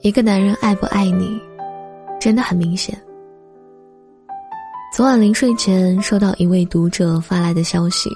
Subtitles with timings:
[0.00, 1.40] 一个男人爱不爱你，
[2.20, 2.96] 真的很明显。
[4.94, 8.08] 昨晚临睡前收到一位读者发来的消息，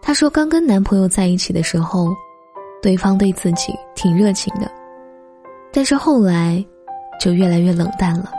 [0.00, 2.14] 他说刚跟男朋友在一起的时候，
[2.80, 4.70] 对方对自己挺热情的，
[5.72, 6.64] 但是后来
[7.20, 8.30] 就越来越冷淡了。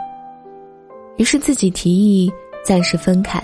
[1.18, 2.32] 于是自己提议
[2.64, 3.38] 暂时分开，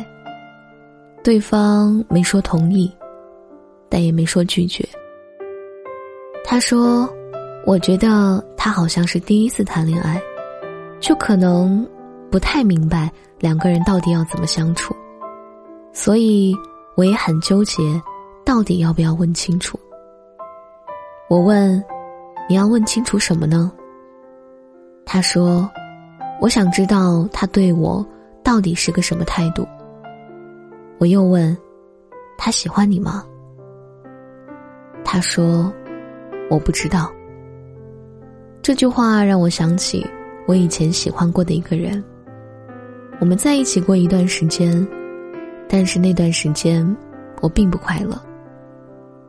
[1.22, 2.90] 对方没说同意，
[3.90, 4.82] 但也没说拒绝。
[6.42, 7.06] 他说。
[7.66, 10.22] 我觉得他好像是第一次谈恋爱，
[11.00, 11.84] 就可能
[12.30, 14.94] 不太明白两个人到底要怎么相处，
[15.92, 16.54] 所以
[16.94, 18.00] 我也很纠结，
[18.44, 19.76] 到底要不要问清楚。
[21.28, 21.84] 我问
[22.48, 23.72] ：“你要问清楚什么呢？”
[25.04, 25.68] 他说
[26.40, 28.06] ：“我想知道他对我
[28.44, 29.66] 到底是个什么态度。”
[30.98, 31.54] 我又问
[32.38, 33.24] ：“他喜欢你吗？”
[35.04, 35.72] 他说
[36.48, 37.12] ：“我不知道。”
[38.66, 40.04] 这句话让我想起
[40.44, 42.02] 我以前喜欢过的一个人。
[43.20, 44.84] 我们在一起过一段时间，
[45.68, 46.84] 但是那段时间
[47.40, 48.20] 我并不快乐。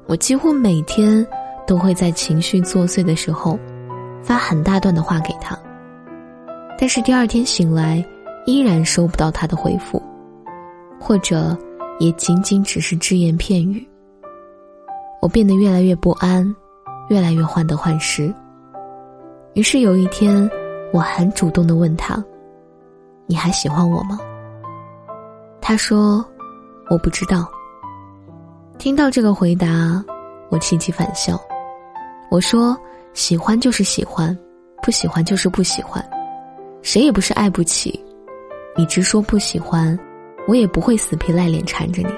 [0.07, 1.23] 我几乎每天
[1.67, 3.59] 都会在情绪作祟的时候
[4.23, 5.55] 发很大段的话给他，
[6.79, 8.03] 但是第二天醒来
[8.47, 10.01] 依然收不到他的回复，
[10.99, 11.55] 或者
[11.99, 13.87] 也仅仅只是只言片语。
[15.21, 16.55] 我变得越来越不安，
[17.09, 18.33] 越来越患得患失。
[19.57, 20.47] 于是有一天，
[20.93, 22.23] 我很主动的问他
[23.25, 24.19] ：“你还喜欢我吗？”
[25.59, 26.23] 他说
[26.91, 27.49] ：“我不知道。”
[28.77, 30.05] 听到这个回答，
[30.49, 31.41] 我气急反笑。
[32.29, 32.77] 我说
[33.15, 34.37] ：“喜欢就是喜欢，
[34.83, 36.07] 不喜欢就是不喜欢，
[36.83, 37.99] 谁也不是爱不起。
[38.77, 39.97] 你直说不喜欢，
[40.47, 42.13] 我也不会死皮赖脸缠着你。”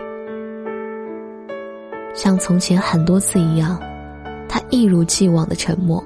[2.14, 3.82] 像从前很多次一样，
[4.50, 6.04] 他一如既往的沉默。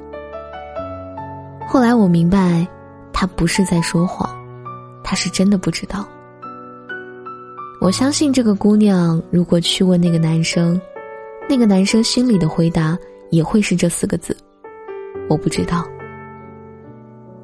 [1.74, 2.68] 后来我明白，
[3.12, 4.30] 他不是在说谎，
[5.04, 6.08] 他是真的不知道。
[7.82, 10.80] 我相信这个姑娘，如果去问那个男生，
[11.50, 12.96] 那个男生心里的回答
[13.32, 14.38] 也会是这四个字：
[15.28, 15.84] 我不知道。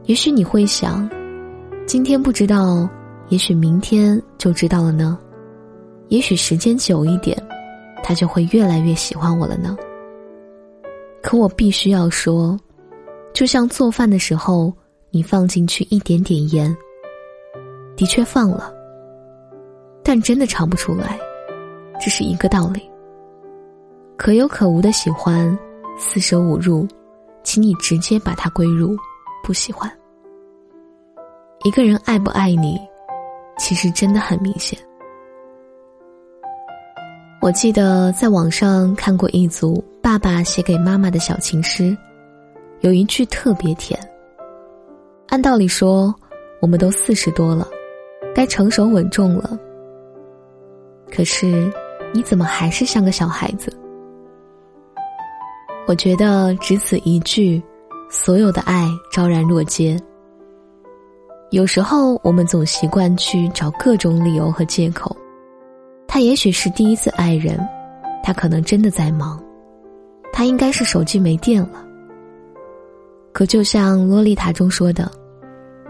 [0.03, 1.09] 也许你会想，
[1.87, 2.87] 今天不知道，
[3.29, 5.17] 也许明天就知道了呢？
[6.09, 7.35] 也许时间久一点，
[8.03, 9.75] 他就会越来越喜欢我了呢？
[11.23, 12.55] 可我必须要说。
[13.39, 14.73] 就像做饭的时候，
[15.11, 16.75] 你放进去一点点盐，
[17.95, 18.69] 的确放了，
[20.03, 21.17] 但真的尝不出来，
[22.01, 22.81] 这是一个道理。
[24.17, 25.57] 可有可无的喜欢，
[25.97, 26.85] 四舍五入，
[27.41, 28.93] 请你直接把它归入
[29.41, 29.89] 不喜欢。
[31.63, 32.77] 一个人爱不爱你，
[33.57, 34.77] 其实真的很明显。
[37.39, 41.97] 我记得在网上看过一组爸爸写给妈妈的小情诗。
[42.81, 43.99] 有一句特别甜。
[45.27, 46.13] 按道理说，
[46.61, 47.67] 我们都四十多了，
[48.33, 49.57] 该成熟稳重了。
[51.11, 51.71] 可是，
[52.13, 53.71] 你怎么还是像个小孩子？
[55.87, 57.61] 我觉得只此一句，
[58.09, 59.99] 所有的爱昭然若揭。
[61.51, 65.15] 有时候，我们总习惯去找各种理由和借口。
[66.07, 67.59] 他也许是第一次爱人，
[68.23, 69.43] 他可能真的在忙，
[70.31, 71.85] 他应该是手机没电了。
[73.39, 75.09] 可就像《洛丽塔》中说的，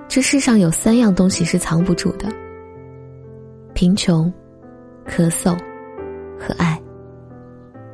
[0.08, 2.30] 这世上有三样东西是藏不住的：
[3.74, 4.32] 贫穷、
[5.08, 5.58] 咳嗽
[6.40, 6.80] 和爱。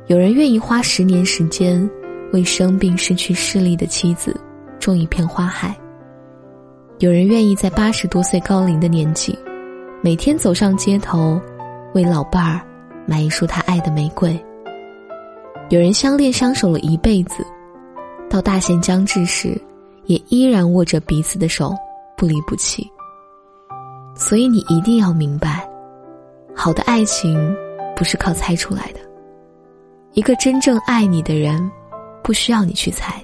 [0.08, 1.88] 有人愿意花十年时间
[2.34, 4.38] 为生病失去视力的妻子
[4.78, 5.70] 种一片花海；
[6.98, 9.38] 有人愿意在八十多岁高龄的年纪，
[10.02, 11.40] 每天走上街头
[11.94, 12.60] 为老伴儿
[13.06, 14.38] 买一束他爱的玫瑰；
[15.70, 17.42] 有人相恋相守了一辈子。
[18.36, 19.58] 到大限将至时，
[20.04, 21.74] 也依然握着彼此的手，
[22.18, 22.86] 不离不弃。
[24.14, 25.66] 所以你一定要明白，
[26.54, 27.56] 好的爱情
[27.96, 29.00] 不是靠猜出来的。
[30.12, 31.70] 一个真正爱你的人，
[32.22, 33.14] 不需要你去猜，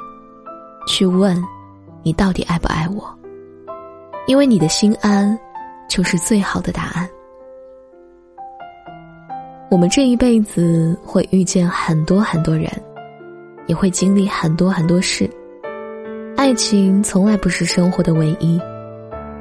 [0.87, 1.39] 去问，
[2.03, 3.05] 你到底爱不爱我？
[4.27, 5.39] 因为你的心安，
[5.91, 7.07] 就是最好的答案。
[9.71, 12.71] 我们这一辈子会遇见很多很多人。
[13.67, 15.31] 也会经历很多很多事，
[16.37, 18.61] 爱情从来不是生活的唯一，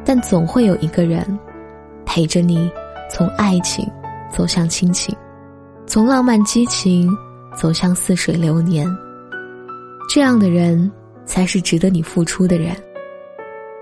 [0.05, 1.25] 但总会有一个人
[2.05, 2.71] 陪着你，
[3.09, 3.85] 从爱情
[4.29, 5.15] 走向亲情，
[5.87, 7.09] 从浪漫激情
[7.55, 8.87] 走向似水流年。
[10.07, 10.91] 这样的人
[11.25, 12.75] 才是值得你付出的人。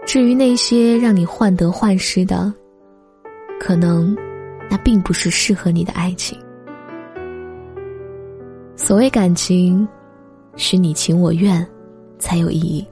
[0.06, 2.52] 至于那些让你患得患失的，
[3.60, 4.16] 可能
[4.70, 6.40] 那并不是适合你的爱情。
[8.76, 9.88] 所谓感情。
[10.56, 11.66] 是你情我愿，
[12.18, 12.86] 才有意义。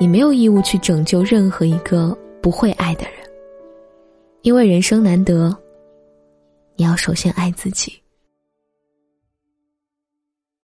[0.00, 3.14] 你没有义务去拯救任何一个不会爱的人，
[4.42, 5.56] 因为人生难得，
[6.76, 7.92] 你要首先爱自己。